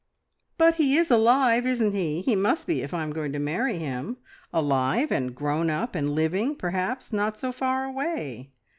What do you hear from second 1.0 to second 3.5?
alive, isn't he? He must be, if I'm going to